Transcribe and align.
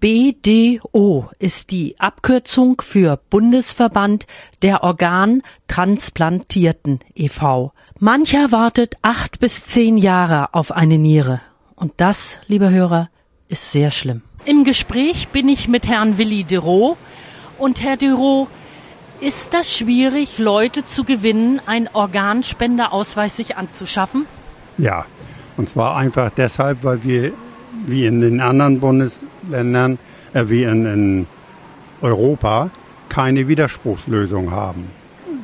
BDO 0.00 1.28
ist 1.40 1.72
die 1.72 1.98
Abkürzung 1.98 2.80
für 2.80 3.18
Bundesverband 3.30 4.28
der 4.62 4.84
Organtransplantierten 4.84 7.00
e.V. 7.16 7.72
Mancher 7.98 8.52
wartet 8.52 8.94
acht 9.02 9.40
bis 9.40 9.64
zehn 9.64 9.96
Jahre 9.96 10.54
auf 10.54 10.70
eine 10.70 10.98
Niere. 10.98 11.40
Und 11.74 11.94
das, 11.96 12.38
liebe 12.46 12.70
Hörer, 12.70 13.10
ist 13.48 13.72
sehr 13.72 13.90
schlimm. 13.90 14.22
Im 14.44 14.62
Gespräch 14.62 15.30
bin 15.30 15.48
ich 15.48 15.66
mit 15.66 15.88
Herrn 15.88 16.16
Willi 16.16 16.44
Dero. 16.44 16.96
Und 17.58 17.82
Herr 17.82 17.96
Dero, 17.96 18.46
ist 19.18 19.52
das 19.52 19.76
schwierig, 19.76 20.38
Leute 20.38 20.84
zu 20.84 21.02
gewinnen, 21.02 21.60
einen 21.66 21.88
Organspenderausweis 21.92 23.36
sich 23.36 23.56
anzuschaffen? 23.56 24.26
Ja, 24.76 25.06
und 25.56 25.70
zwar 25.70 25.96
einfach 25.96 26.30
deshalb, 26.30 26.84
weil 26.84 27.02
wir 27.02 27.32
wie 27.86 28.06
in 28.06 28.20
den 28.20 28.40
anderen 28.40 28.80
Bundesländern, 28.80 29.98
äh, 30.34 30.44
wie 30.48 30.64
in, 30.64 30.86
in 30.86 31.26
Europa, 32.00 32.70
keine 33.08 33.48
Widerspruchslösung 33.48 34.50
haben. 34.50 34.90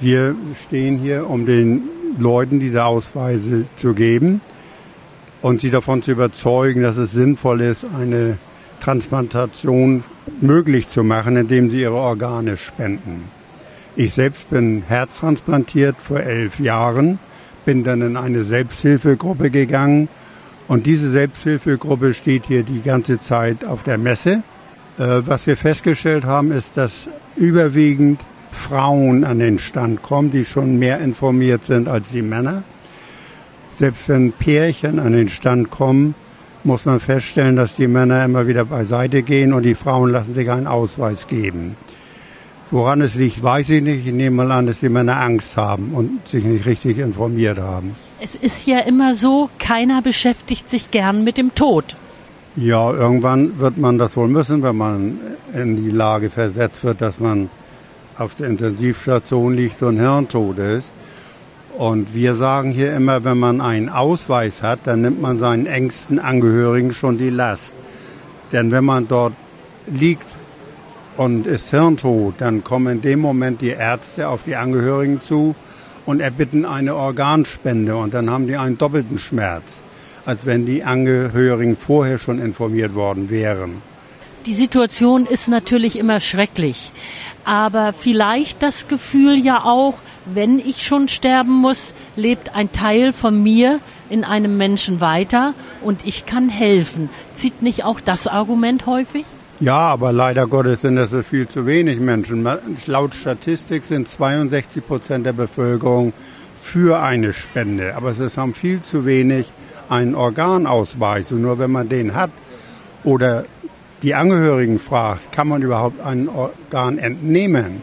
Wir 0.00 0.34
stehen 0.66 0.98
hier, 0.98 1.28
um 1.28 1.46
den 1.46 1.82
Leuten 2.18 2.60
diese 2.60 2.84
Ausweise 2.84 3.64
zu 3.76 3.94
geben 3.94 4.40
und 5.40 5.60
sie 5.60 5.70
davon 5.70 6.02
zu 6.02 6.12
überzeugen, 6.12 6.82
dass 6.82 6.96
es 6.96 7.12
sinnvoll 7.12 7.60
ist, 7.60 7.84
eine 7.84 8.38
Transplantation 8.80 10.04
möglich 10.40 10.88
zu 10.88 11.04
machen, 11.04 11.36
indem 11.36 11.70
sie 11.70 11.80
ihre 11.80 11.94
Organe 11.94 12.56
spenden. 12.56 13.24
Ich 13.94 14.14
selbst 14.14 14.50
bin 14.50 14.82
herztransplantiert 14.86 15.96
vor 15.98 16.20
elf 16.20 16.58
Jahren, 16.58 17.18
bin 17.64 17.84
dann 17.84 18.02
in 18.02 18.16
eine 18.16 18.44
Selbsthilfegruppe 18.44 19.50
gegangen 19.50 20.08
und 20.72 20.86
diese 20.86 21.10
Selbsthilfegruppe 21.10 22.14
steht 22.14 22.46
hier 22.46 22.62
die 22.62 22.80
ganze 22.80 23.18
Zeit 23.18 23.62
auf 23.62 23.82
der 23.82 23.98
Messe. 23.98 24.42
Äh, 24.98 25.20
was 25.26 25.46
wir 25.46 25.58
festgestellt 25.58 26.24
haben, 26.24 26.50
ist, 26.50 26.78
dass 26.78 27.10
überwiegend 27.36 28.22
Frauen 28.52 29.22
an 29.24 29.38
den 29.38 29.58
Stand 29.58 30.00
kommen, 30.00 30.30
die 30.30 30.46
schon 30.46 30.78
mehr 30.78 30.98
informiert 31.00 31.62
sind 31.62 31.88
als 31.88 32.08
die 32.08 32.22
Männer. 32.22 32.62
Selbst 33.70 34.08
wenn 34.08 34.32
Pärchen 34.32 34.98
an 34.98 35.12
den 35.12 35.28
Stand 35.28 35.70
kommen, 35.70 36.14
muss 36.64 36.86
man 36.86 37.00
feststellen, 37.00 37.56
dass 37.56 37.76
die 37.76 37.86
Männer 37.86 38.24
immer 38.24 38.46
wieder 38.46 38.64
beiseite 38.64 39.22
gehen 39.22 39.52
und 39.52 39.64
die 39.64 39.74
Frauen 39.74 40.10
lassen 40.10 40.32
sich 40.32 40.50
einen 40.50 40.66
Ausweis 40.66 41.26
geben. 41.26 41.76
Woran 42.70 43.02
es 43.02 43.14
liegt, 43.14 43.42
weiß 43.42 43.68
ich 43.68 43.82
nicht. 43.82 44.06
Ich 44.06 44.14
nehme 44.14 44.36
mal 44.36 44.50
an, 44.50 44.64
dass 44.64 44.80
die 44.80 44.88
Männer 44.88 45.20
Angst 45.20 45.54
haben 45.58 45.90
und 45.92 46.26
sich 46.26 46.44
nicht 46.44 46.64
richtig 46.64 46.96
informiert 46.96 47.58
haben. 47.58 47.94
Es 48.24 48.36
ist 48.36 48.68
ja 48.68 48.78
immer 48.78 49.14
so, 49.14 49.50
keiner 49.58 50.00
beschäftigt 50.00 50.68
sich 50.68 50.92
gern 50.92 51.24
mit 51.24 51.38
dem 51.38 51.56
Tod. 51.56 51.96
Ja, 52.54 52.92
irgendwann 52.92 53.58
wird 53.58 53.78
man 53.78 53.98
das 53.98 54.16
wohl 54.16 54.28
müssen, 54.28 54.62
wenn 54.62 54.76
man 54.76 55.18
in 55.52 55.74
die 55.74 55.90
Lage 55.90 56.30
versetzt 56.30 56.84
wird, 56.84 57.00
dass 57.00 57.18
man 57.18 57.50
auf 58.16 58.36
der 58.36 58.46
Intensivstation 58.46 59.54
liegt 59.54 59.82
und 59.82 59.98
Hirntod 59.98 60.58
ist. 60.58 60.92
Und 61.76 62.14
wir 62.14 62.36
sagen 62.36 62.70
hier 62.70 62.94
immer, 62.94 63.24
wenn 63.24 63.38
man 63.38 63.60
einen 63.60 63.88
Ausweis 63.88 64.62
hat, 64.62 64.80
dann 64.84 65.00
nimmt 65.00 65.20
man 65.20 65.40
seinen 65.40 65.66
engsten 65.66 66.20
Angehörigen 66.20 66.92
schon 66.92 67.18
die 67.18 67.30
Last. 67.30 67.72
Denn 68.52 68.70
wenn 68.70 68.84
man 68.84 69.08
dort 69.08 69.34
liegt 69.88 70.36
und 71.16 71.48
ist 71.48 71.70
hirntot, 71.70 72.34
dann 72.38 72.62
kommen 72.62 72.98
in 72.98 73.02
dem 73.02 73.18
Moment 73.18 73.62
die 73.62 73.70
Ärzte 73.70 74.28
auf 74.28 74.44
die 74.44 74.54
Angehörigen 74.54 75.20
zu 75.20 75.56
und 76.06 76.20
erbitten 76.20 76.64
eine 76.64 76.94
Organspende 76.94 77.96
und 77.96 78.14
dann 78.14 78.30
haben 78.30 78.46
die 78.46 78.56
einen 78.56 78.78
doppelten 78.78 79.18
Schmerz, 79.18 79.80
als 80.24 80.46
wenn 80.46 80.66
die 80.66 80.84
Angehörigen 80.84 81.76
vorher 81.76 82.18
schon 82.18 82.38
informiert 82.38 82.94
worden 82.94 83.30
wären. 83.30 83.82
Die 84.46 84.54
Situation 84.54 85.24
ist 85.24 85.48
natürlich 85.48 85.96
immer 85.96 86.18
schrecklich, 86.18 86.90
aber 87.44 87.92
vielleicht 87.92 88.60
das 88.60 88.88
Gefühl 88.88 89.36
ja 89.38 89.64
auch, 89.64 89.94
wenn 90.24 90.58
ich 90.58 90.84
schon 90.84 91.06
sterben 91.06 91.52
muss, 91.52 91.94
lebt 92.16 92.52
ein 92.54 92.72
Teil 92.72 93.12
von 93.12 93.40
mir 93.40 93.78
in 94.10 94.24
einem 94.24 94.56
Menschen 94.56 95.00
weiter 95.00 95.54
und 95.80 96.04
ich 96.04 96.26
kann 96.26 96.48
helfen. 96.48 97.08
Zieht 97.34 97.62
nicht 97.62 97.84
auch 97.84 98.00
das 98.00 98.26
Argument 98.26 98.86
häufig? 98.86 99.24
Ja, 99.62 99.78
aber 99.78 100.10
leider 100.10 100.48
Gottes 100.48 100.80
sind 100.80 100.96
das 100.96 101.14
viel 101.24 101.46
zu 101.46 101.66
wenig 101.66 102.00
Menschen. 102.00 102.44
Laut 102.86 103.14
Statistik 103.14 103.84
sind 103.84 104.08
62 104.08 104.84
Prozent 104.84 105.24
der 105.24 105.34
Bevölkerung 105.34 106.12
für 106.56 107.00
eine 107.00 107.32
Spende, 107.32 107.94
aber 107.94 108.10
es 108.10 108.36
haben 108.36 108.54
viel 108.54 108.82
zu 108.82 109.06
wenig 109.06 109.52
einen 109.88 110.16
Organausweis. 110.16 111.30
Und 111.30 111.42
nur 111.42 111.60
wenn 111.60 111.70
man 111.70 111.88
den 111.88 112.16
hat 112.16 112.32
oder 113.04 113.44
die 114.02 114.16
Angehörigen 114.16 114.80
fragt, 114.80 115.30
kann 115.30 115.46
man 115.46 115.62
überhaupt 115.62 116.04
ein 116.04 116.28
Organ 116.28 116.98
entnehmen? 116.98 117.82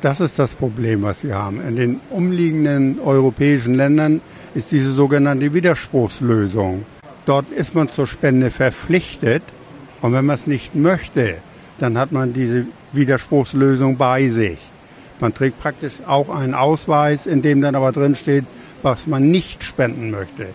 Das 0.00 0.20
ist 0.20 0.38
das 0.38 0.54
Problem, 0.54 1.02
was 1.02 1.22
wir 1.22 1.34
haben. 1.34 1.60
In 1.60 1.76
den 1.76 2.00
umliegenden 2.08 2.98
europäischen 2.98 3.74
Ländern 3.74 4.22
ist 4.54 4.72
diese 4.72 4.94
sogenannte 4.94 5.52
Widerspruchslösung. 5.52 6.86
Dort 7.26 7.50
ist 7.50 7.74
man 7.74 7.90
zur 7.90 8.06
Spende 8.06 8.50
verpflichtet 8.50 9.42
und 10.00 10.12
wenn 10.12 10.24
man 10.24 10.34
es 10.34 10.46
nicht 10.46 10.74
möchte, 10.74 11.36
dann 11.78 11.98
hat 11.98 12.12
man 12.12 12.32
diese 12.32 12.66
Widerspruchslösung 12.92 13.96
bei 13.96 14.28
sich. 14.28 14.58
Man 15.20 15.34
trägt 15.34 15.60
praktisch 15.60 15.94
auch 16.06 16.28
einen 16.28 16.54
Ausweis, 16.54 17.26
in 17.26 17.42
dem 17.42 17.60
dann 17.60 17.74
aber 17.74 17.92
drin 17.92 18.14
steht, 18.14 18.44
was 18.82 19.06
man 19.06 19.30
nicht 19.30 19.62
spenden 19.64 20.10
möchte. 20.10 20.48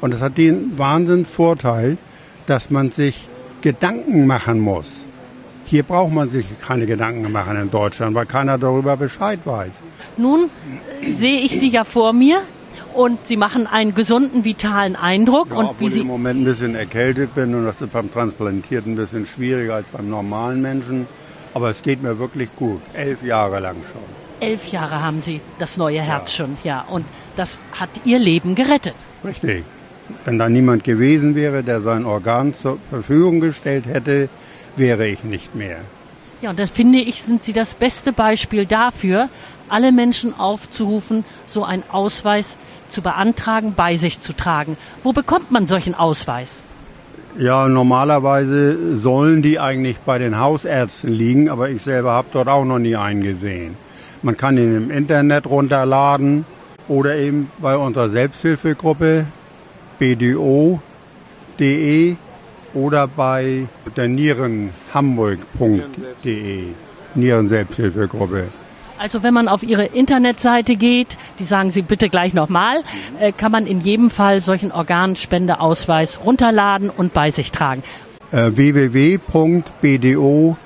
Und 0.00 0.12
das 0.12 0.22
hat 0.22 0.38
den 0.38 0.78
Wahnsinnsvorteil, 0.78 1.98
dass 2.46 2.70
man 2.70 2.92
sich 2.92 3.28
Gedanken 3.62 4.26
machen 4.26 4.60
muss. 4.60 5.06
Hier 5.64 5.82
braucht 5.82 6.12
man 6.12 6.28
sich 6.28 6.46
keine 6.62 6.86
Gedanken 6.86 7.32
machen 7.32 7.56
in 7.60 7.70
Deutschland, 7.70 8.14
weil 8.14 8.26
keiner 8.26 8.56
darüber 8.56 8.96
Bescheid 8.96 9.40
weiß. 9.44 9.82
Nun 10.16 10.50
sehe 11.08 11.40
ich 11.40 11.58
Sie 11.58 11.70
ja 11.70 11.82
vor 11.82 12.12
mir 12.12 12.42
und 12.96 13.26
Sie 13.26 13.36
machen 13.36 13.66
einen 13.66 13.94
gesunden, 13.94 14.44
vitalen 14.44 14.96
Eindruck. 14.96 15.50
Ja, 15.50 15.58
und 15.58 15.80
wie 15.80 15.88
Sie 15.88 15.96
ich 15.96 16.00
im 16.02 16.08
Moment 16.08 16.40
ein 16.40 16.44
bisschen 16.44 16.74
erkältet 16.74 17.34
bin 17.34 17.54
und 17.54 17.64
das 17.64 17.80
ist 17.80 17.92
beim 17.92 18.10
Transplantierten 18.10 18.92
ein 18.92 18.96
bisschen 18.96 19.26
schwieriger 19.26 19.74
als 19.76 19.86
beim 19.92 20.08
normalen 20.08 20.62
Menschen. 20.62 21.06
Aber 21.54 21.70
es 21.70 21.82
geht 21.82 22.02
mir 22.02 22.18
wirklich 22.18 22.54
gut. 22.56 22.80
Elf 22.94 23.22
Jahre 23.22 23.60
lang 23.60 23.76
schon. 23.92 24.02
Elf 24.40 24.68
Jahre 24.68 25.02
haben 25.02 25.20
Sie 25.20 25.40
das 25.58 25.76
neue 25.76 26.00
Herz 26.00 26.36
ja. 26.36 26.44
schon, 26.44 26.56
ja. 26.64 26.84
Und 26.88 27.06
das 27.36 27.58
hat 27.78 27.90
Ihr 28.04 28.18
Leben 28.18 28.54
gerettet. 28.54 28.94
Richtig. 29.24 29.64
Wenn 30.24 30.38
da 30.38 30.48
niemand 30.48 30.84
gewesen 30.84 31.34
wäre, 31.34 31.62
der 31.62 31.80
sein 31.80 32.04
Organ 32.04 32.54
zur 32.54 32.78
Verfügung 32.90 33.40
gestellt 33.40 33.86
hätte, 33.86 34.28
wäre 34.76 35.06
ich 35.06 35.24
nicht 35.24 35.54
mehr. 35.54 35.78
Ja, 36.42 36.50
und 36.50 36.58
das 36.58 36.70
finde 36.70 36.98
ich, 36.98 37.22
sind 37.22 37.42
Sie 37.42 37.54
das 37.54 37.74
beste 37.74 38.12
Beispiel 38.12 38.66
dafür, 38.66 39.30
alle 39.68 39.90
Menschen 39.90 40.38
aufzurufen, 40.38 41.24
so 41.46 41.64
einen 41.64 41.82
Ausweis 41.90 42.58
zu 42.88 43.02
beantragen, 43.02 43.72
bei 43.74 43.96
sich 43.96 44.20
zu 44.20 44.32
tragen. 44.34 44.76
Wo 45.02 45.12
bekommt 45.12 45.50
man 45.50 45.66
solchen 45.66 45.94
Ausweis? 45.94 46.62
Ja, 47.38 47.68
normalerweise 47.68 48.96
sollen 48.98 49.42
die 49.42 49.58
eigentlich 49.58 49.98
bei 49.98 50.18
den 50.18 50.38
Hausärzten 50.38 51.12
liegen, 51.12 51.48
aber 51.48 51.68
ich 51.68 51.82
selber 51.82 52.12
habe 52.12 52.28
dort 52.32 52.48
auch 52.48 52.64
noch 52.64 52.78
nie 52.78 52.96
einen 52.96 53.22
gesehen. 53.22 53.76
Man 54.22 54.36
kann 54.36 54.56
ihn 54.56 54.76
im 54.76 54.90
Internet 54.90 55.46
runterladen 55.46 56.46
oder 56.88 57.16
eben 57.16 57.50
bei 57.58 57.76
unserer 57.76 58.08
Selbsthilfegruppe 58.08 59.26
bdo.de 59.98 60.80
oder 62.76 63.08
bei 63.08 63.66
der 63.96 64.06
nierenhamburg.de, 64.06 66.64
Nierenselbsthilfegruppe. 67.14 68.48
Also 68.98 69.22
wenn 69.22 69.32
man 69.34 69.46
auf 69.48 69.62
Ihre 69.62 69.84
Internetseite 69.86 70.76
geht, 70.76 71.18
die 71.38 71.44
sagen 71.44 71.70
Sie 71.70 71.82
bitte 71.82 72.08
gleich 72.08 72.32
nochmal, 72.34 72.82
äh, 73.18 73.32
kann 73.32 73.52
man 73.52 73.66
in 73.66 73.80
jedem 73.80 74.10
Fall 74.10 74.40
solchen 74.40 74.72
Organspendeausweis 74.72 76.24
runterladen 76.24 76.90
und 76.90 77.14
bei 77.14 77.30
sich 77.30 77.52
tragen. 77.52 77.82
Äh, 78.32 78.50
www.bdo-ev.de 78.54 80.56